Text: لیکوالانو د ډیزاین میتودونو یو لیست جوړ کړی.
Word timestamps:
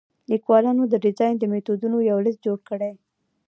لیکوالانو 0.31 0.83
د 0.87 0.93
ډیزاین 1.05 1.35
میتودونو 1.51 1.97
یو 2.09 2.17
لیست 2.25 2.39
جوړ 2.45 2.57
کړی. 2.69 2.91